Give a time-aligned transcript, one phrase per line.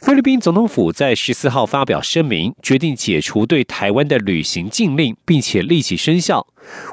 [0.00, 6.46] 菲律宾总统府在十四号发表声明，决定解除对台湾的旅行禁令，并且立即生效。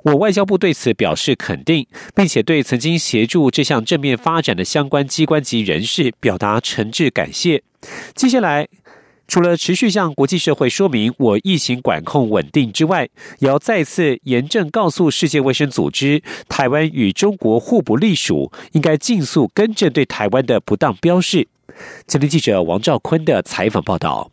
[0.04, 7.64] 我外交部对此表示肯定，并且对曾经协助这项正面发展的相关机关及人士表达诚挚感谢。
[8.16, 8.68] 接下来。
[9.34, 21.48] 除了持续向国际社会说明我疫情管控稳定之外，也要再次严正告诉世界卫生组织，台湾与中国互不隶属，应该尽速更正对台湾的不当标示。
[22.08, 24.30] 前天记者王兆坤的采访报道。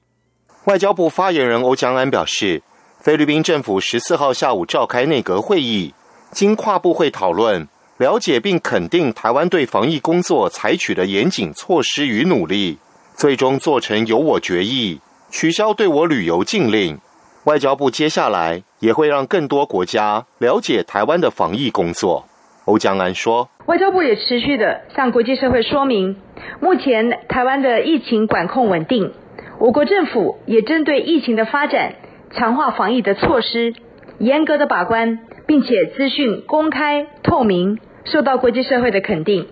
[0.65, 2.63] 外交部发言人欧江安表示，
[3.01, 5.95] 菲律宾政府十四号下午召开内阁会议，
[6.31, 7.67] 经跨部会讨论，
[7.97, 12.77] 了解并肯定台湾对防疫工作采取的严谨措施与努力。
[13.21, 14.99] 最终做成由我决议，
[15.31, 16.99] 取消对我旅游禁令。
[17.45, 22.25] 外交部接下来也会让更多国家了解台湾的防疫工作。
[22.65, 26.17] 欧江安说：“外交部也持续的向国际社会说明，
[26.63, 29.13] 目前台湾的疫情管控稳定，
[29.59, 31.97] 我国政府也针对疫情的发展，
[32.35, 33.75] 强化防疫的措施，
[34.19, 39.47] 严格的把关，并且资讯公开透明，受到国际社会的肯定。”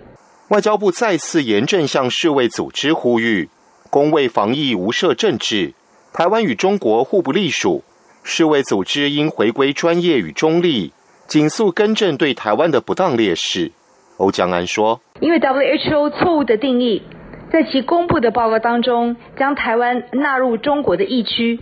[0.49, 3.51] 外交部再次严正向世卫组织呼吁。
[3.91, 5.73] 公卫防疫无涉政治，
[6.13, 7.83] 台湾与中国互不隶属，
[8.23, 10.93] 世卫组织应回归专业与中立，
[11.27, 13.73] 紧速更正对台湾的不当劣势。
[14.19, 17.03] 欧江安说：“因为 WHO 错误的定义，
[17.51, 21.59] 在其公布的报告当中，将台湾纳入中国的疫区，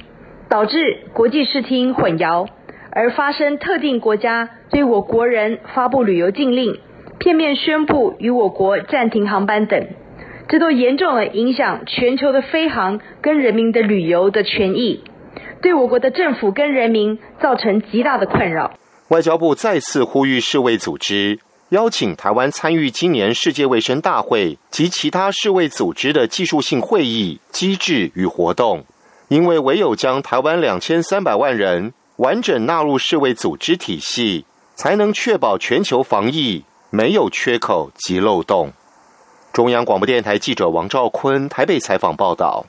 [0.49, 2.49] 导致国际视听混淆，
[2.91, 6.81] 而发生特定国家对我国人发布旅游禁令，
[7.19, 9.87] 片面宣布与我国暂停航班等。”
[10.49, 15.03] 这都严重的影响全球的飞航跟人民的旅游的权益，
[15.61, 18.73] 对我国的政府跟人民造成极大的困扰。
[19.09, 21.41] 外交部再次呼吁世卫组织
[21.71, 28.85] 邀请台湾参与今年世界卫生大会及其他世卫组织的技术性会议机制与活动，
[29.27, 34.45] 因为唯有将台湾两千三百万人完整纳入世卫组织体系，
[34.77, 38.73] 才能确保全球防疫没有缺口及漏洞。
[39.57, 42.67] 中央广播电台记者王兆坤台北采访报道。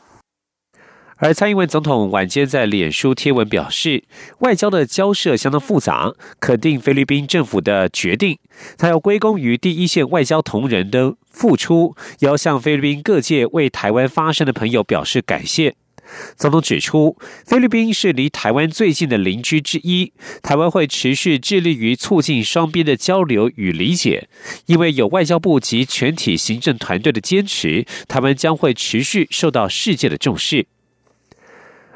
[1.18, 4.06] 而蔡英文总统晚间在脸书贴文表示，
[4.40, 8.40] 外交的交涉相当复杂，肯定菲律宾政府的决定，
[8.78, 15.76] 他要归功于第一线外交同仁的付出，要向菲律宾各界为台湾发声的朋友表示感谢。
[16.36, 24.28] 总统指出，菲律宾是离台湾最近的邻居之一，台湾会持续致力于促进双边的交流与理解。
[24.66, 30.68] 因为有外交部及全体行政团队的坚持，台湾将会持续受到世界的重视。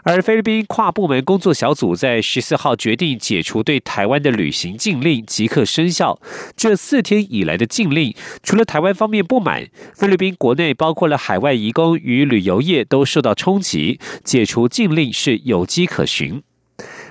[0.03, 6.19] 而菲律宾跨部门工作小组在十四号决定解除对台湾的旅行禁令，即刻生效。
[6.55, 13.99] 这四天以来的禁令，除了台湾方面不满，菲律宾国内包括了海外移工与旅游业都受到冲击。
[14.23, 16.41] 解除禁令是有迹可循。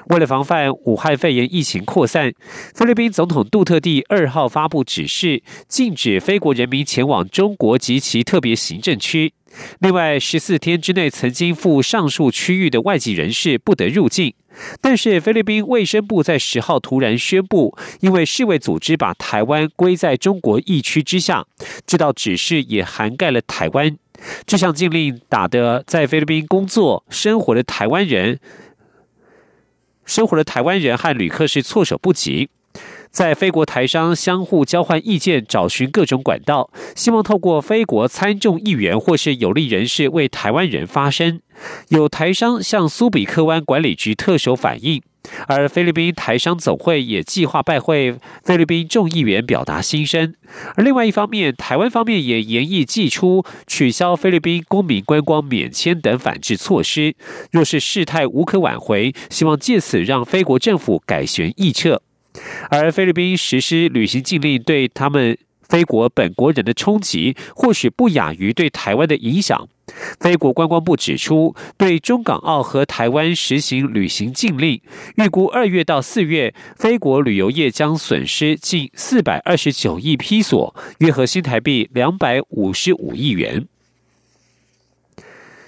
[0.08, 2.32] 为了防范武汉肺炎疫情扩散，
[2.74, 9.32] 菲律宾总统杜特地二号发布指示，禁止非国人民前往中国及其特别行政区。
[9.81, 14.34] 另外，十四天之内曾经赴上述区域的外籍人士不得入境。
[14.81, 21.47] 但是，菲律宾卫生部在十号突然宣布，因为世卫组织把台湾归在中国疫区之下，
[21.87, 23.97] 这道指示也涵盖了台湾。
[24.44, 28.38] 这项禁令打得在菲律宾工作生活的台湾人、
[30.05, 32.50] 生活的台湾人和旅客是措手不及。
[33.10, 41.41] 在非国台商相互交换意见，找寻各种管道，希望透过非国参众议员或是有利人士为台湾人发声。
[41.88, 45.03] 有台商向苏比克湾管理局特首反映，
[45.49, 50.32] 而菲律宾台商总会也计划拜会菲律宾众议员表达心声。
[50.76, 57.14] 而另外一方面，台湾方面也严议祭出取消菲律宾公民观光免签等反制措施。
[57.50, 62.02] 若是事态无可挽回，希望借此让菲国政府改弦易辙。
[62.70, 65.37] 而菲律宾实施旅行禁令，对他们
[65.69, 69.69] 非国本国人的冲击，或许不亚于对台湾的影响。
[70.20, 74.81] 菲国观光部指出，对中港澳和台湾实行旅行禁令，
[75.16, 83.66] 预估二月到四月，菲国旅游业将损失近四百二十九亿披索，约合新台币两百五十五亿元。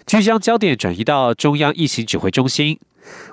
[0.06, 2.78] 即将焦点转移到中央疫情指挥中心。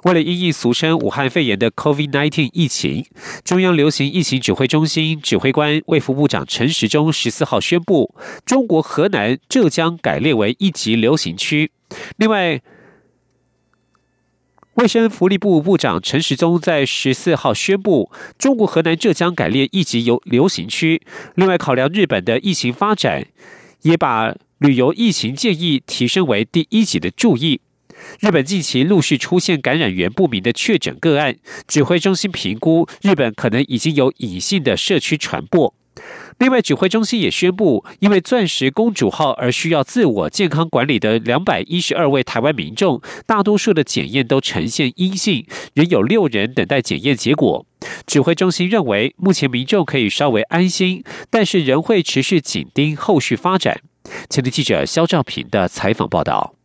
[0.03, 3.05] 为了因应俗称武汉肺炎的 COVID-19 疫情，
[3.43, 11.71] 中央流行疫情指挥中心指挥官卫福部长陈时中十四号宣布，中国河南、浙江改列为一级流行区。
[12.17, 12.61] 另外，
[14.75, 21.01] 卫生福利部部长陈时中在十四号宣布，中国河南、浙江改列一级游流行区。
[21.35, 23.25] 另外，考量日本的疫情发展，
[23.81, 27.59] 也把旅游疫情建议提升为第一级的注意。
[28.19, 31.35] 日本近期陆续出现感染源不明的确诊个案，
[31.67, 35.73] 指挥中心评估日本可能已经有隐性的社区传播。
[36.37, 47.65] 另外，指挥中心也宣布，因为“钻石公主号”而需要自我健康管理的两百一十二位台湾民众，大多数的检验都呈现阴性，仍有六人等待检验结果。
[48.07, 53.81] 指挥中心认为，目前民众可以稍微安心，但是仍会持续紧盯后续发展。
[54.29, 56.58] 前天记者肖兆平的采访报道。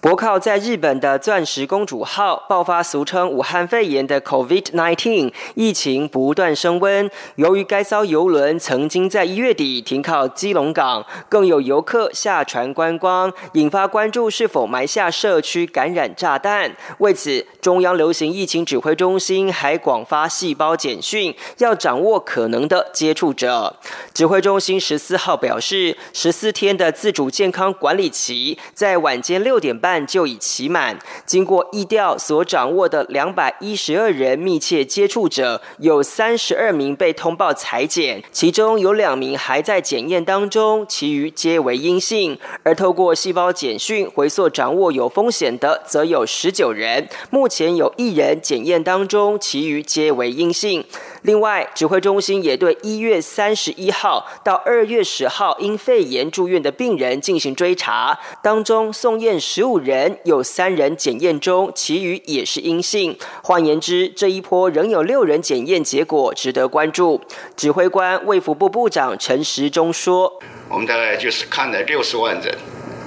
[0.00, 7.10] 泊靠在日本的“钻石公主号”爆发俗称武汉肺炎的 COVID-19 疫情不断升温。
[7.34, 16.76] 由于该艘游轮曾经在一月底停靠基隆港，更有游客下船观光，引发关注是否埋下社区感染炸弹。
[16.98, 23.74] 为此，中央流行疫情指挥中心还广发细胞简讯，要掌握可能的接触者。
[24.14, 29.88] 指挥中心十四号表示，十四天的自主健康管理期在晚间六点半。
[30.06, 30.98] 就已期满。
[31.24, 42.38] 经过疫调所掌握的两百一十二人密切接触者，有三十二名被通报裁检，其中有两名还在检验当中，其余皆为阴性。
[42.62, 50.84] 而透过细胞简讯回溯掌握有风险的，则有十九人，目前有一人检验当中，其余皆为阴性。
[51.22, 63.16] 另外，指挥中心也对一月三十一号到二月十号因肺炎住院的病人进行追查，当中送验十五人，有三人检验中，其余也是阴性。
[63.42, 67.20] 换言之，这一波仍有六人检验结果值得关注。
[67.56, 70.38] 指挥官卫福部部长陈时中说
[70.68, 72.56] ：“我们大概就是看了六十万人，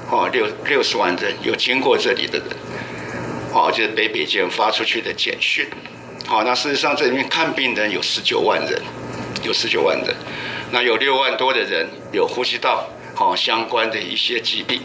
[0.10, 2.48] 哦，六六十万人有经过这里的人，
[3.54, 5.66] 哦，就是北北京发出去的简讯。”
[6.32, 8.82] 好，那事实上这里面看病人有十九万人，
[9.44, 10.16] 有十九万人，
[10.72, 14.82] 那有六万多的人有呼吸道好相关的一些疾病，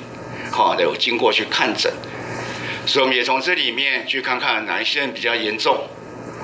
[0.50, 1.92] 好有经过去看诊，
[2.84, 5.84] 所以我们也从这里面去看看哪一些人比较严重，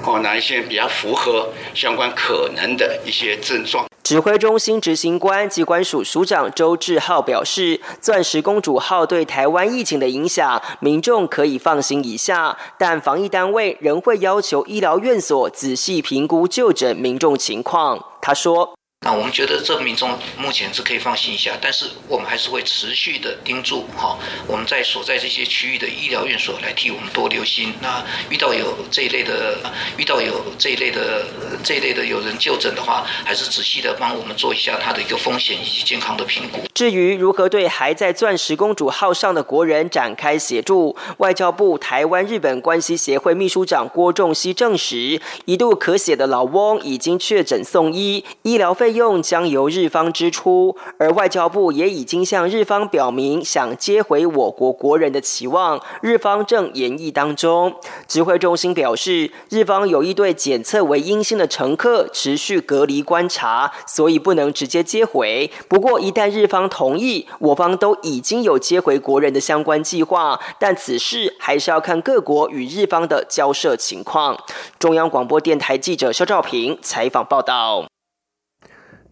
[0.05, 3.87] 哦哪一些比较符合相关可能的一些症状。
[4.03, 18.75] 指挥中心执行官机关署署长周志浩表示：“钻石公主号对台湾疫情的影响，民众可以放心一下，但防疫单位仍会要求医疗院所仔细评估就诊民众情况。”他说。
[19.05, 24.17] 那我们觉得这民众目前是可以放心一下，但是我们还是会持续的盯住哈，
[24.47, 27.75] 我们在所在这些区域的医疗院所来替我们多留心。
[27.83, 29.59] 那遇到有这一类的，
[29.97, 31.27] 遇到有这一类的
[31.65, 36.61] 这一类的有人就诊的话，还是仔细的帮我们做一下他的一个风险以及健康的评估。
[36.73, 48.92] 至于如何对还在钻石公主号上的国人展开协助，外交部台湾日本关系协会秘书长郭仲熙证实，一度咳血的老翁已经确诊送医，医疗费。
[48.93, 57.75] 用将由日方支出，而外交部也已经向日方表明想接回我国国人的期望，日方正研议当中。
[58.07, 65.51] 指挥中心表示，日方有一对检测为阴性的乘客持续隔离观察，所以不能直接接回。
[65.69, 74.39] 不过，一旦日方同意，我方都已经有接回国人的相关计划，但此事还是要看各国与日方的交涉情况。
[74.79, 77.87] 中央广播电台记者肖兆平采访报道。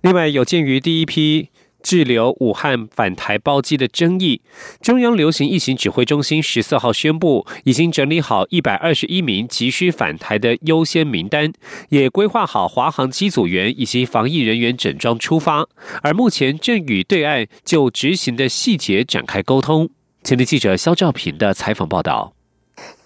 [0.02, 1.50] 另外，有鉴于第一批
[1.82, 4.40] 滞留武汉返台包机的争议，
[4.80, 11.52] 中央流行疫情指挥中心十四号宣布，已经整理好一百二十一名急需返台的优先名单，
[11.90, 15.66] 也规划好华航机组员以及防疫人员整装出发，
[16.02, 19.90] 而目前正与对岸就执行的细节展开沟通。
[20.22, 22.34] 前天记者肖兆平的采访报道。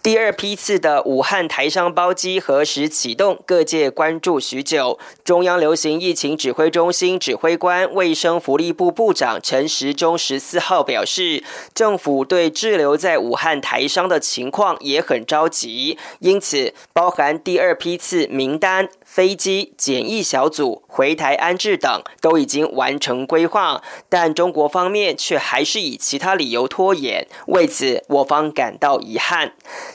[0.04, 3.42] 第二批次的武汉台商包机何时启动？
[3.46, 4.98] 各界关注许久。
[5.24, 11.42] 中央流行疫情指挥中心指挥官、卫生福利部部长陈时中十四号表示，
[11.72, 18.90] 政府对滞留在武汉台商的情况也很着急，因此包含第二批次名单。
[19.14, 29.52] 飞机检疫小组回台安置等都已经完成规划，但中国方面却还是以其他理由拖延，为此我方感到遗憾。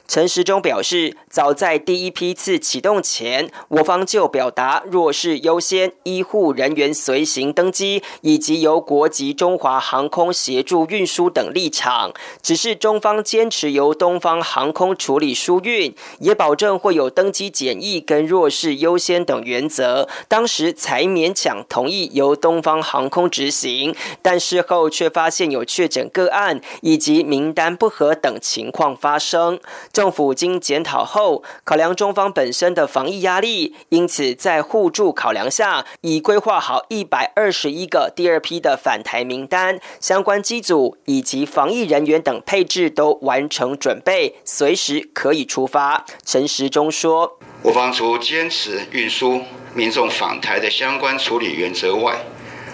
[0.07, 12.13] 陈时中表示，早在第一批次启动前，我方就表达弱势优先、医护人员随行登机，以及由国籍中华航空协助运输等立场。
[12.41, 23.95] 只是中方坚持由东方航空处理输运，也保证会有登机检疫跟弱势优先等原则，当时才勉强同意由东方航空执行。
[24.21, 29.59] 但事后却发现有确诊个案以及名单不合等情况发生。
[29.91, 46.05] 政府经检讨后，考量中方本身的防疫压力，因此在互助考量下，已规划好一百二十一个第二批的返台名单，相关机组以及防疫人员等配置都完成准备，随时可以出发。
[46.25, 52.15] 陈时中说：“我方除坚持运输民众返台的相关处理原则外，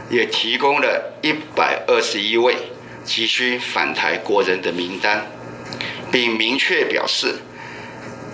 [0.10, 2.56] 也提供了一百二十一位
[3.04, 5.26] 急需返台国人的名单。”
[6.12, 7.40] 并明确表示，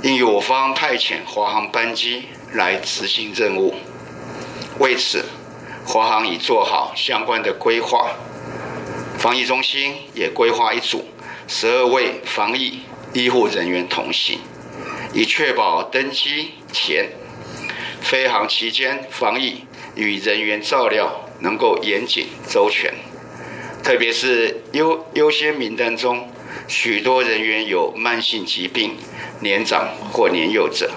[0.03, 3.73] 应由我方派遣华航班机来执行任务。
[4.77, 5.25] 为此，
[5.83, 8.11] 华航已做好相关的规划，
[9.17, 11.05] 防疫中心也规划一组
[11.47, 12.81] 十二位防疫
[13.13, 14.39] 医护人员同行，
[15.13, 17.09] 以确保登机前、
[18.01, 19.65] 飞航期间防疫
[19.95, 22.93] 与人员照料能够严谨周全。
[23.83, 26.31] 特别是优优先名单中。
[26.67, 28.95] 许多人员有慢性疾病、
[29.41, 30.89] 年长或年幼者，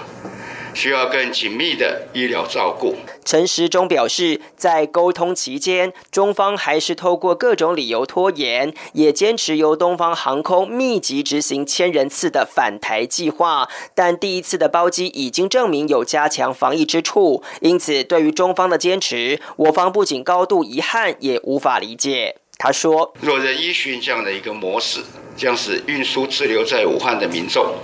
[0.75, 2.95] 需要更紧密的医疗照顾。
[3.23, 13.67] 陈时中表示，在沟通期间，中方还是透过各种理由拖延，也坚持由东方航空密集执行千人次的返台计划。
[13.95, 22.35] 但第一次的包机已经证明有加强防疫之处，因此对于中方的坚持，我方不仅高度遗憾，也无法理解。
[22.57, 25.01] 他说：“若人依循这样的一个模式。”
[25.35, 27.75] 将使运输滞留在武汉的民众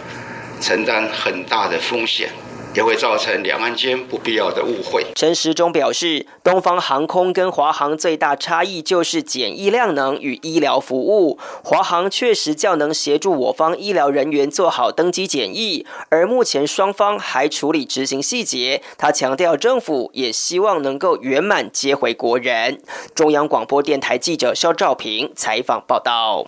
[0.62, 2.29] 承担很大的风险。
[2.75, 5.05] 也会造成两岸间不必要的误会。
[5.15, 11.37] 陈时中表示，东方航空跟华航最大差异就是检疫量能与医疗服务。
[11.63, 18.81] 华航确实较能协助我方医疗人员做好登机检疫，而目前双方还处理执行细节。
[18.97, 22.81] 他强调，政府也希望能够圆满接回国人。
[23.13, 26.47] 中央广播电台记者肖兆平采访报道。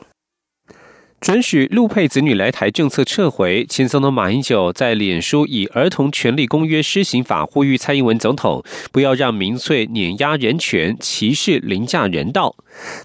[1.23, 8.61] 准许陆配子女来台政策撤回，前总统马英九在脸书以《儿童权利公约施行法》呼吁蔡英文总统
[8.91, 12.53] 不要让民粹碾压人权、歧视凌驾人道。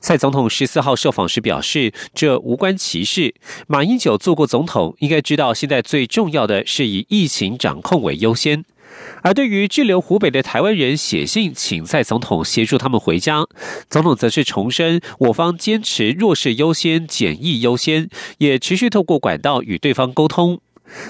[0.01, 3.33] 蔡总统十四号受访时表示，这无关歧视。
[3.69, 8.65] 马英九做过总统，应该知道现在最重要的是以疫情掌控为优先。
[9.23, 13.47] 而对于滞留湖北的台湾人写信请蔡总统协助他们回家，
[13.91, 20.61] 总统则是重申我方坚持弱势优先、简易优先，也持续透过管道与对方沟通。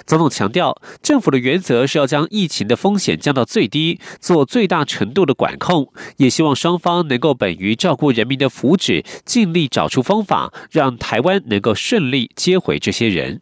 [0.07, 13.41] 总统强调，政府的原则是要将疫情的风险降到最低，做最大程度的管控，也希望双方能够本于照顾人民的福祉，尽力找出方法，让台湾能够顺利接回这些人。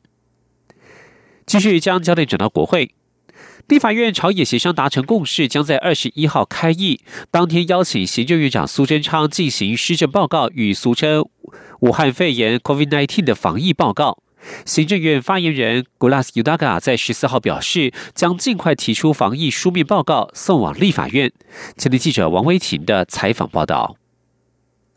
[1.47, 2.91] 继续将焦点转到国会。
[3.69, 7.01] 立法院朝野协商达成共识，将在二十一号开议。
[7.33, 11.29] 当天邀请行政院长苏贞昌进行施政报告与俗称
[11.81, 14.19] 武汉肺炎 （COVID-19） 的防疫报告。
[14.65, 21.33] 行政院发言人 Gulas Udaga 在十四号表示，将尽快提出防疫书面报告送往立法院。
[21.77, 23.97] 前天记者王威婷的采访报道。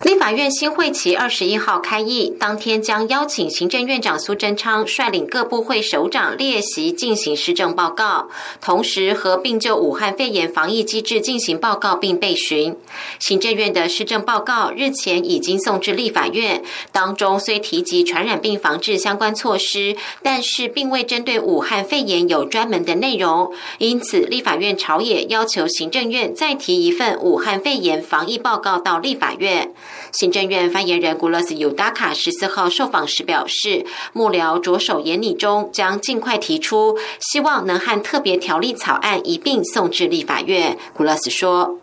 [0.05, 8.29] 立法院新会期二十一号开议，当天将邀请行政院长苏贞昌率领各部会首长列席进行施政报告，
[8.61, 12.77] 同时合并就武汉肺炎防疫机制进行报告并备询。
[13.19, 16.63] 行政院的施政报告日前已经送至立法院，
[16.93, 29.73] 当中虽提及传染病防治相关措施，但是并未针对武汉肺炎有专门的内容，因此立法院朝野要求行政院再提一份武汉肺炎防疫报告到立法院。
[30.11, 40.77] 行政院发言人古勒斯尤达卡十四号受访时表示，幕僚着手研拟中，将尽快提出，希望能和特别条例草案一并送至立法院。
[40.93, 41.77] 古勒斯说：“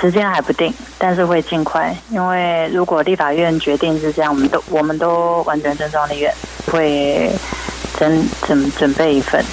[0.00, 6.34] 时间还不定，但是会尽快，因为如果立法院决定是这样，我们都我们都完全尊重立院，
[6.66, 7.30] 会
[7.96, 9.44] 准准准备一份。”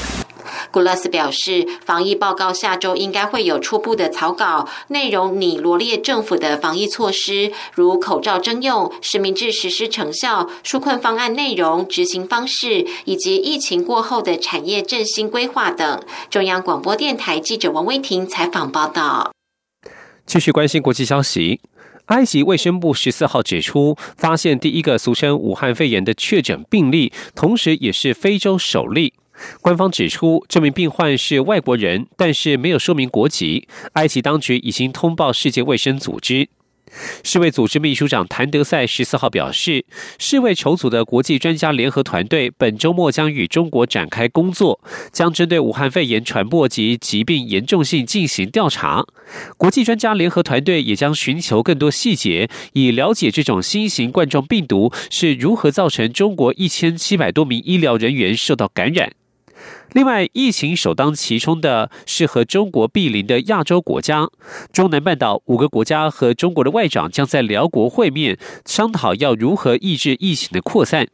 [0.78, 16.00] 古拉斯表示，防疫报告下周应该会有初步的草稿，内容拟罗列政府的防疫措施，如口罩征用、实名制实施成效、纾困方案内容、执行方式，以及疫情过后的产业振兴规划等。
[16.30, 19.32] 中央广播电台记者王威婷采访报道。
[20.28, 21.60] 继续关心国际消息。
[22.06, 29.16] 埃及卫生部十四号指出，发现第一个俗称武汉肺炎的确诊病例，同时也是非洲首例。
[29.62, 33.68] 官方指出，这名病患是外国人，但是没有说明国籍。
[33.94, 36.50] 埃及当局已经通报世界卫生组织。
[37.22, 39.86] 世卫组织秘书长谭德赛十四号表示，
[40.18, 44.80] 世卫筹组的国际专家联合团队本周末将与中国展开工作，
[45.12, 49.06] 将针对武汉肺炎传播及疾病严重性进行调查。
[49.58, 59.12] 国际专家联合团队也将寻求更多细节，以了解这种新型冠状病毒是如何造成中国一千七百多名医疗人员受到感染。
[59.94, 64.28] 另外，疫情首当其冲的是和中国毗邻的亚洲国家，
[64.72, 71.08] 中南半岛五个国家和中国的外长将在辽国会面，商讨要如何抑制疫情的扩散。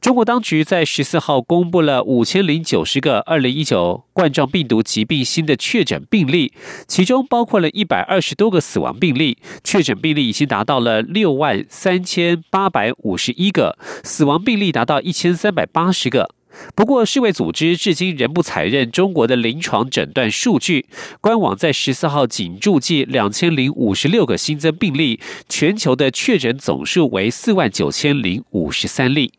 [0.00, 6.52] 中国当局在十四号公布了五千零九十个二零一九冠状病毒疾病新的确诊病例，
[6.86, 16.37] 其中包括了一百二十多个死亡病例，确诊病例已经达到了六万三千八百五十一个，死亡病例达到一千三百八十个。
[16.74, 20.86] 不过，世卫组织至今仍不采认中国的临床诊断数据。
[21.20, 29.32] 官网在十四号仅注记两千零五十六个新增病例，全球的确诊总数为四万九千零五十三例。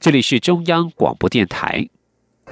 [0.00, 1.88] 这里是中央广播电台。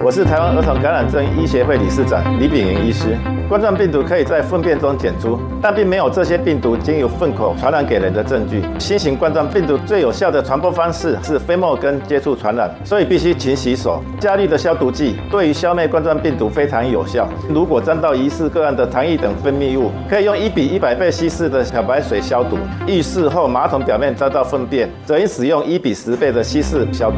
[0.03, 3.17] 我是台湾儿童感染症医协会理事长李炳云医师。
[3.47, 8.61] 冠状病毒可以在粪便中检出，但并没有这些病毒经由粪口传染给人的证据。
[8.77, 14.03] 新型冠状病毒最有效的传播方式是飞沫跟接触传染，所以必须勤洗手。
[14.19, 17.27] 加氯的消毒剂对于消灭冠状病毒非常有效。
[17.49, 22.57] 如果沾到疑似个案的痰液等分泌物，可以用一比一百倍稀释的漂白水消毒。
[22.85, 27.17] 浴室后马桶表面沾到粪便，则应使用一比十倍的稀释消毒。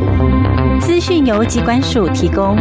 [0.79, 2.55] 资讯由机关署提供。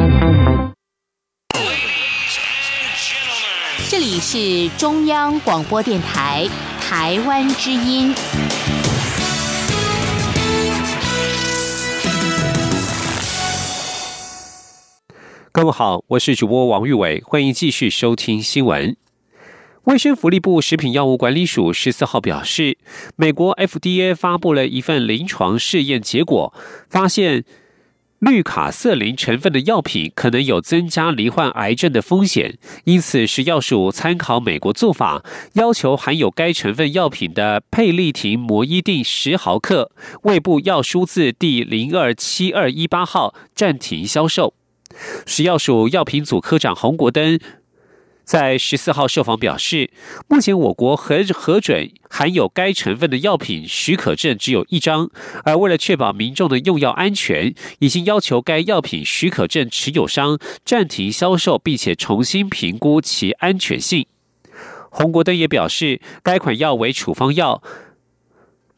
[3.88, 6.48] 这里是中央广播电台
[6.80, 8.14] 台湾之音。
[15.52, 18.96] 各位好，我是主播王玉伟，欢迎继续收听新闻。
[19.84, 22.78] 卫生福利部食品药物管理署十四号表示，
[23.14, 26.54] 美国 FDA 发布了一份临床试验结果，
[26.88, 27.44] 发现。
[28.20, 44.54] 绿卡色林成分的药品可能有增加罹患癌症的风险，因此食药署参考美国做法，要求含有该成分药品的佩利婷摩伊定十毫克胃部药书字第零二七二一八号暂停销售。
[45.26, 47.38] 食药署药品组科长洪国登。
[48.26, 49.88] 在十四号受访表示，
[50.26, 55.08] 目前我国核核准含有该成分的药品许可证只有一张，
[55.44, 64.04] 而为了确保民众的用药安全，已经要求该药品许可证持有商暂停销售，并且重新评估其安全性。
[64.90, 67.62] 洪国登也表示，该款药为处方药，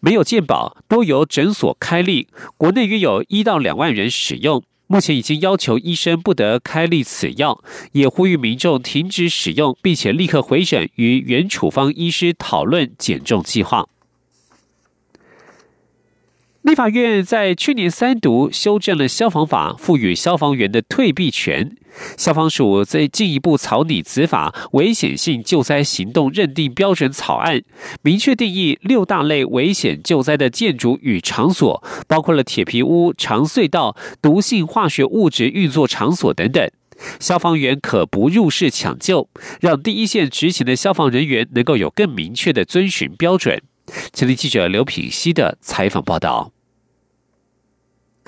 [0.00, 4.62] 没有健保，都由诊所开立，国内约有一到两万人使用。
[4.90, 13.86] 目前已经要求医生不得开立此药，也呼吁民众停止使用，并且立刻回诊与原处方医师讨论减重计划。
[16.62, 21.76] 立法院在去年三读修正了消防法，赋予消防员的退避权。
[22.16, 27.62] 消防署在进一步草拟执法危险性救灾行动认定标准草案，
[28.02, 36.70] 明确定义六大类危险救灾的建筑与场所，包括了铁皮屋、长隧道、毒性化学物质运作场所等等。
[37.20, 39.28] 消防员可不入室抢救，
[39.60, 43.62] 让第一线执勤的消防人员能够有更明确的遵循标准。
[44.12, 46.52] 前立记者刘品希的采访报道。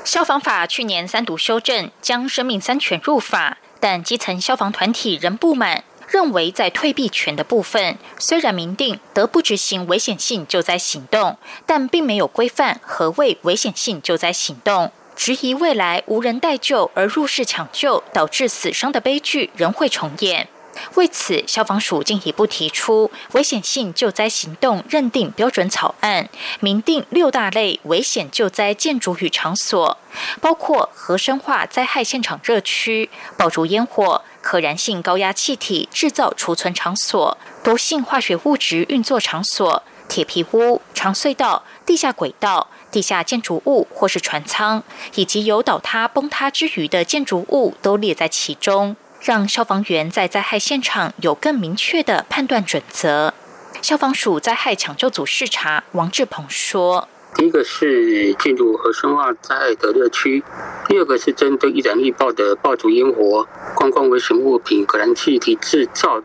[0.05, 11.37] 消防法去年三读修正，将生命三权入法，但基层消防团体仍不满，认为在退避权的部分，虽然明定得不执行危险性救灾行动，
[11.67, 20.49] 但并没有规范何谓危险性救灾行动，质疑未来无人待救而入室抢救导致死伤的悲剧仍会重演。
[20.95, 26.29] 为此，消防署进一步提出危险性救灾行动认定标准草案，
[26.61, 29.99] 明定六大类危险救灾建筑与场所，
[30.41, 44.83] 包括核生化灾害现场热区、爆竹烟火、可燃性高压气体制造储存场所、毒性化学物质运作场所、铁皮屋、长隧道、地下轨道、地下建筑物或是船舱，
[45.15, 48.97] 以及有倒塌崩塌之余的建筑物都列在其中。
[49.23, 53.35] 让消防员在灾害现场有更明确的判断准则。
[53.83, 60.43] 消防署灾害抢救组视察王志鹏说：“第一个是进入核生化灾害的热区，
[60.89, 66.23] 第二个是针对易燃易爆的爆竹烟火、观光危险物品、可燃气体制造、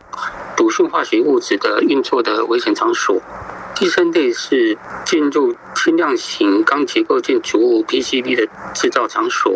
[0.56, 3.20] 毒性化学物质的运作的危险场所。
[3.74, 9.52] 第三类是进入轻量型钢结构建筑物 （PCB） 的制造场所；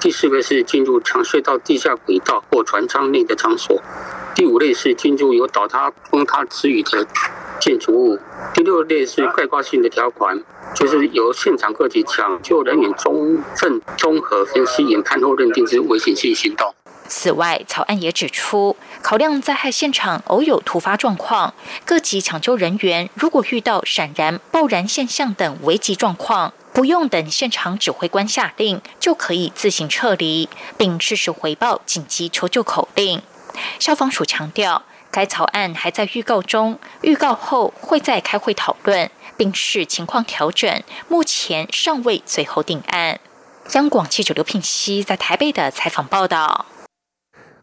[0.00, 3.76] 第四个是进入长隧道、地下轨道或船舱内的场所；
[4.34, 7.06] 第五类是进入有倒塌、崩塌之余的
[7.58, 8.18] 建筑物；
[8.54, 10.42] 第六类是概括性的条款。
[10.74, 16.74] 就是由现场各级抢救人员充分综合分析研判后认定之危险性行动。
[17.08, 33.22] 此外，草案也指出，考量灾害现场偶有突发状况，各级抢救人员如果遇到闪燃、爆燃现象等危急状况，不用等现场指挥官下令，就可以自行撤离，并适时回报紧急求救口令。
[33.78, 39.10] 消防署强调，该草案还在预告中，预告后会再开会讨论。
[39.36, 43.20] 并视情况调整，目前尚未最后定案。
[43.74, 46.66] 央广记者刘品熙在台北的采访报道。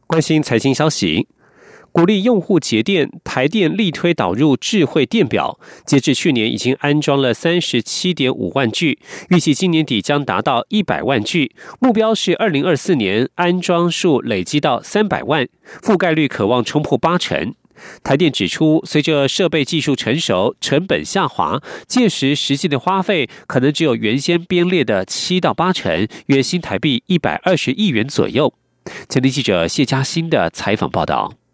[0.07, 1.27] 关心财经消息，
[1.91, 15.47] 鼓励用户节电，台电力推导入智慧电表，截至去年已经安装了三十七点五万具，预计今年底将达到一百万具，目标是二零二四年安装数累积到三百万，
[15.81, 17.55] 覆盖率可望冲破八成。
[18.03, 28.53] 台电指出，随着设备技术成熟，成本下滑，届时实际的花费可能只有原先编列的七到八成，约新台币一百二十亿元左右。
[29.09, 31.44] 前天记者谢佳欣的采访报道。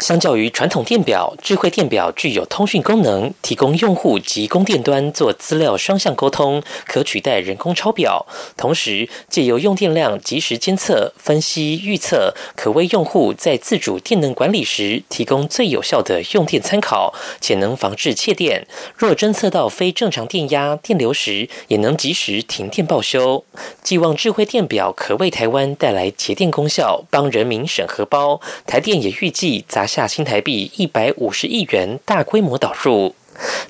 [0.00, 8.26] 相较于传统电表，智慧电表具有通讯功能，提供用户及供电端做资料双向沟通，可取代人工抄表。
[8.56, 18.66] 同时，借由用电量及时监测、分析、预测，可为用户在自主电能管理时提供最有效的用电参考，且能防治窃电。
[18.96, 23.44] 若侦测到非正常电压、电流时，也能及时停电报修。
[23.84, 28.40] 寄望智慧电表可为台湾带来节电功效，帮人民省荷包。
[28.66, 33.14] 台电也预计拿下新台币一百五十亿元大规模导入。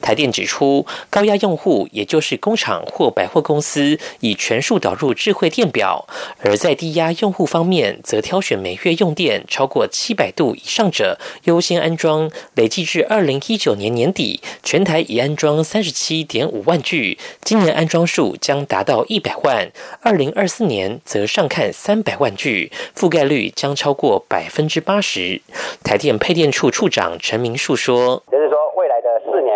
[0.00, 6.06] 台电指出，高压用户也就是工厂或百货公司，已全数导入智慧电表；
[6.40, 12.30] 而在低压用户方面，则挑选每月用电超过七百度以上者优先安装。
[12.54, 19.68] 累计至二零一九年年底，全台已安装三十七点五万具，今年安装数将达到一百万；
[20.02, 25.40] 二零二四年则上看三百万具，覆盖率将超过百分之八十。
[25.82, 28.22] 台电配电处处长陈明树说。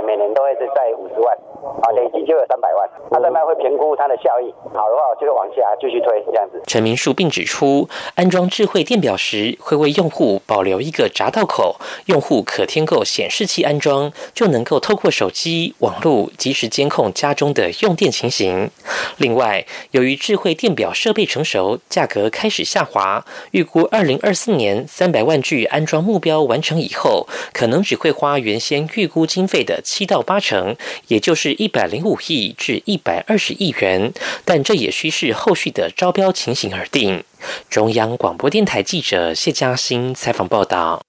[0.08, 1.36] 每年都会是在五十万，
[1.82, 2.88] 啊，累计就有三百万。
[3.10, 6.62] 他这边会评估它的效益，好的话就会往下继续推这样子。
[6.66, 18.70] 陈明树并指出，安装智慧电表时会为用户保留一个闸道口，用户可添购显示器安装，就能够透过手机网络及时监控家中的用电情形。
[19.18, 29.80] 另外，由于智慧电表设备成熟，价格开始下滑，预估二零二四年三百万具安装目标完成以后，可能只会花原先预估经费的。
[29.84, 34.12] 七到八成，也就是一百零五亿至一百二十亿元，
[34.44, 37.22] 但这也需视后续的招标情形而定。
[37.70, 41.02] 中央广播电台记者谢嘉欣采访报道。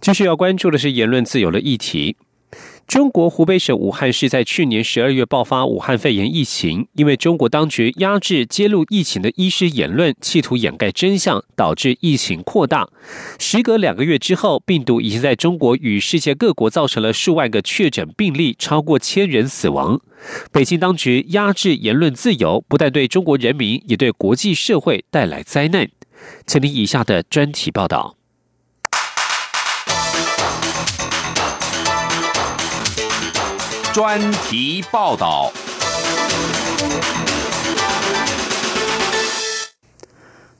[0.00, 2.16] 继续要关注的是言论自由的议题。
[2.86, 12.88] 中国湖北省武汉市在去年十二月爆发武汉肺炎疫情，因为中国当局压制揭露疫情的医师言论，企图掩盖真相，导致疫情扩大。
[13.38, 20.00] 时隔两个月之后，病毒已经在中国与世界各国造成了数万个确诊病例，超过千人死亡。
[20.52, 25.88] 北京当局压制言论自由，不但对中国人民，也对国际社会带来灾难。
[26.46, 28.16] 请听以下的专题报道。
[33.94, 35.52] 专题报道：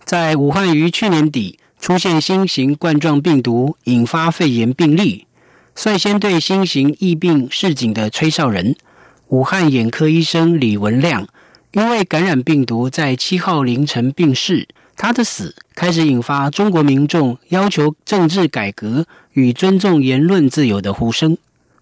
[0.04, 5.26] 在武汉于去年底出现新型冠状病毒引发肺炎病例，
[5.74, 8.76] 率先对新型疫病示警的吹哨人——
[9.26, 11.26] 武汉眼科医生李文亮，
[11.72, 14.68] 因为感染病毒在七号凌晨病逝。
[14.96, 21.36] 他的死开始引发中国民众要求政治改革与尊重言论自由的呼声。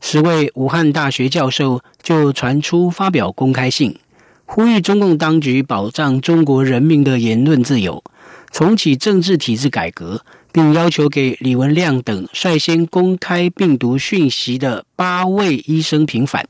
[0.05, 3.97] 十位武汉大学教授就传出发表公开信，
[4.45, 8.03] 呼吁中共当局保障中国人民的言论自由，
[8.51, 16.45] 重启政治体制改革，并要求给李文亮等率先公开病毒讯息的八位医生平反，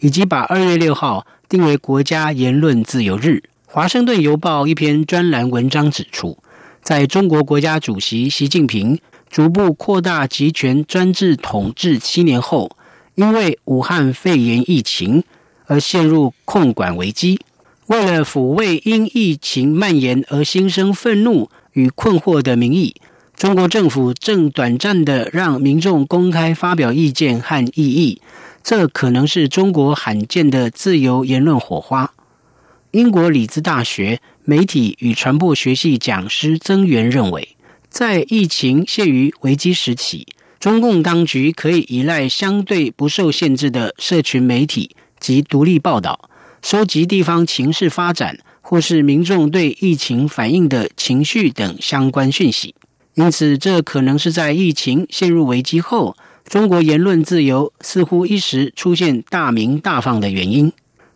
[0.00, 3.44] 以及把二月六号定为国家言论自由日。
[3.66, 6.36] 华盛顿邮报一篇专栏文章指出，
[6.82, 8.98] 在中国国家主席习近平
[9.30, 12.68] 逐步扩大集权专制统治七年后。
[13.20, 15.22] 因为武汉肺炎疫情
[15.66, 17.38] 而陷入控管危机，
[17.84, 22.96] 为了抚慰因疫情蔓延而心生愤怒与困惑的民意，
[23.36, 28.22] 中国政府正短暂的让民众公开发表意见和异议，
[28.64, 32.14] 这可能是中国罕见的自由言论火花。
[32.92, 37.54] 英国里兹大学媒体与传播学系讲师曾源认为，
[37.90, 40.26] 在疫情陷于危机时期，
[40.60, 46.28] 中共当局可以依赖相对不受限制的社群媒体及独立报道，
[46.60, 52.74] 收集地方情势发展或是民众对疫情反应的情绪等相关讯息。
[53.14, 60.70] 因此，这可能是在疫情陷入危机后，中国言论自由似乎一时出现大明大放的原因。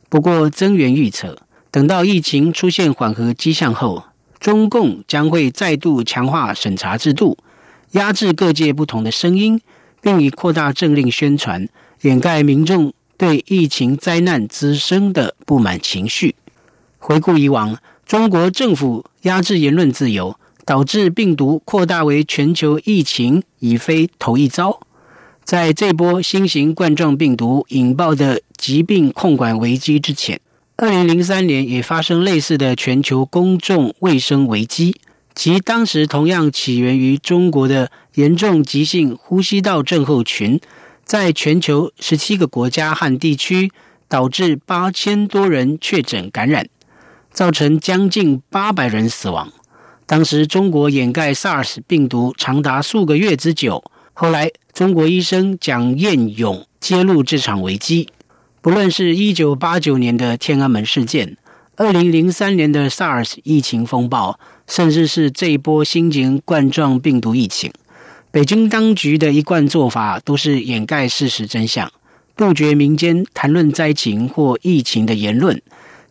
[0.08, 1.36] 不过，增援预测，
[1.70, 4.04] 等到疫情出现缓和迹象后，
[4.40, 7.36] 中共将会再度强化审查制度，
[7.94, 9.60] 压制各界不同的声音，
[10.00, 11.68] 并以扩大政令宣传
[12.02, 16.36] 掩盖民众对疫情灾难滋生的不满情绪。
[16.98, 17.76] 回顾以往，
[18.06, 20.36] 中国政府压制言论自由。
[20.66, 24.80] 导致病毒扩大为全球疫情已非头一遭。
[25.44, 30.40] 在这波新型冠状病毒引爆的疾病控管危机之前，
[30.76, 34.96] 二零零三年也发生类似的全球公众卫生危机，
[35.34, 40.60] 其当时同样起源于中国的严重急性呼吸道症候群，
[41.04, 43.72] 在全球十七个国家和地区
[44.08, 46.68] 导致八千多人确诊感染，
[47.32, 49.52] 造成将近八百人死亡。
[50.06, 58.08] 当时中国掩盖 SARS 病毒长达数个月之久，后来中国医生蒋彦勇揭露这场危机。
[58.60, 61.36] 不论是一九八九年的天安门事件、
[61.76, 67.72] 二零零三年的 SARS 疫情风暴，甚至是这一波新型冠状病毒疫情，
[68.30, 71.90] 北京当局的一贯做法都是掩盖事实真相，
[72.36, 75.60] 杜绝民间谈论灾情或疫情的言论，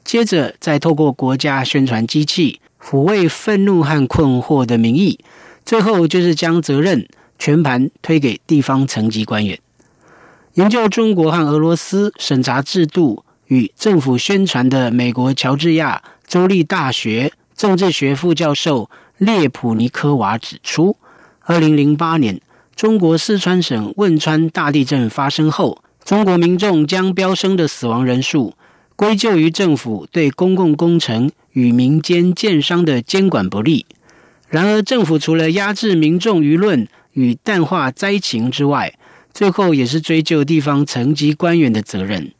[0.03, 2.59] 接着再透过国家宣传机器。
[2.85, 5.17] 抚慰愤怒和困惑的民意，
[5.65, 7.07] 最后就是将责任
[7.39, 9.57] 全盘推给地方层级官员。
[10.55, 18.89] 研究中国和俄罗斯审查制度与政府宣传的美国乔治亚州立大学政治学副教授
[19.19, 20.97] 列普尼科娃指出，
[21.41, 22.41] 二零零八年
[22.75, 28.55] 中国四川省汶川大地震发生后，中国民众将飙升的死亡人数
[28.95, 31.29] 归咎于政府对公共工程。
[31.53, 33.85] 与民间建商的监管不力。
[34.49, 38.97] 然而，政府除了压制民众舆论与淡化灾情之外，
[39.35, 42.31] 最后也是追究地方层级官员的责任。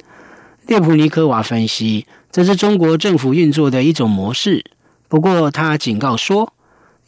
[0.65, 4.63] 列普尼科娃分析，这是中国政府运作的一种模式。
[5.09, 6.53] 不过，他警告说，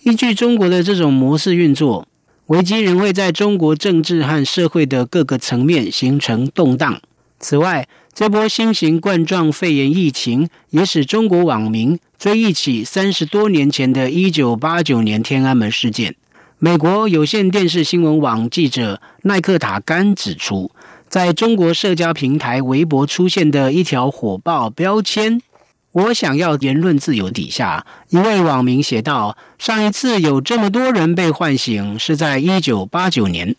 [0.03, 2.07] 依据中国的这种模式运作，
[2.47, 7.01] 危机仍会在中国政治和社会的各个层面形成动荡。
[7.39, 16.15] 此外，这波新型冠状肺炎疫情也使中国网民追忆起三十多年前的一九八九年天安门事件。
[16.57, 20.71] 美国有线电视新闻网记者奈克塔甘指出，
[21.07, 25.41] 在中国社交平台微博出现的一条火爆标签
[25.93, 33.55] “我想要言论自由”底下，一位网民写道：“上一次有这么多人被唤醒是在一九八九年。”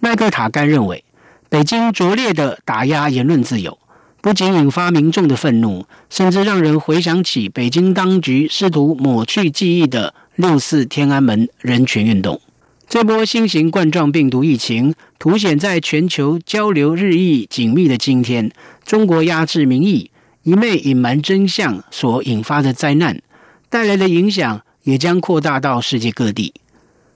[0.00, 1.04] 麦克塔甘认为，
[1.48, 3.78] 北京拙劣的打压言论自由。
[4.20, 12.40] 不仅引发民众的愤怒，甚至让人回想起北京当局试图抹去记忆的六四天安门人权运动。
[12.88, 18.50] 这波新型冠状病毒疫情凸显在全球交流日益紧密的今天，
[18.84, 20.10] 中国压制民意、
[20.44, 23.20] 一昧隐瞒真相所引发的灾难，
[23.68, 26.54] 带来的影响也将扩大到世界各地。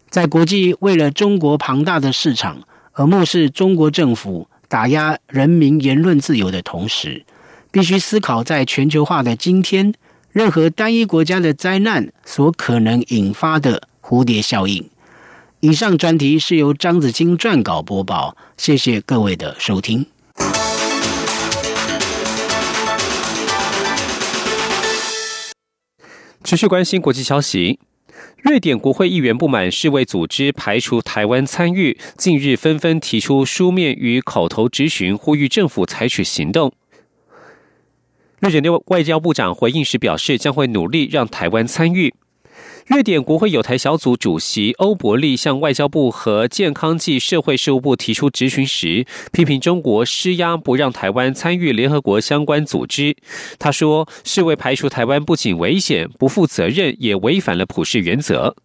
[0.09, 4.48] 在国际为了中国庞大的市场而漠视中国政府。
[4.70, 7.24] 打压人民言论自由的同时，
[7.72, 9.92] 必须思考在全球化的今天，
[10.30, 14.88] 任何单一国家的灾难所可能引发的蝴蝶效应。
[15.62, 20.06] 以上专题是由张子清撰稿播报，谢谢各位的收听。
[26.42, 27.78] 持续关心国际消息。
[28.42, 36.72] 瑞典国会议员不满世卫组织排除台湾参与，近日纷纷提出书面与口头质询，呼吁政府采取行动。
[38.38, 42.14] 瑞典的外交部长回应时表示，将会努力让台湾参与。
[42.90, 53.16] 瑞典国会有台小组主席欧伯利向外交部和健康暨社会事务部提出质询时，批评中国施压不让台湾参与联合国相关组织。
[53.61, 58.57] 他说：“世卫排除台湾不仅危险、不负责任，也违反了普世原则。”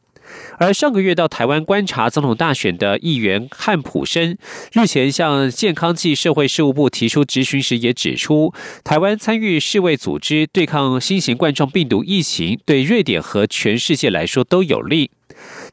[0.58, 4.38] 而上个月到台湾观察总统大选的议员汉普生，
[4.74, 15.12] 日前向健康暨社会事务部提出质询时，也指出，台湾参与世卫组织对抗新型冠状病毒疫情，对瑞典和全世界来说都有利。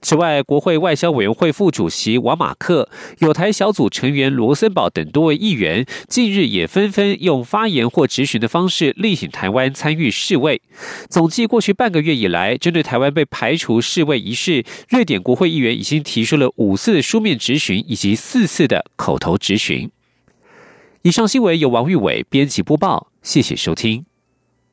[0.02, 2.88] 此外，国会外交委员会副主席瓦马克、
[3.20, 10.60] 有台小组成员罗森堡等多位议员，近日也纷纷用发言或质询的方式力挺台湾参与世卫。
[11.08, 19.88] 总计过去半个月以来，针对台湾被排除世卫一事，瑞典国会议员已经提出了五次书面质询以及四次的口头质询。
[21.02, 24.11] 以上新闻由王玉伟编辑播报，谢谢收听。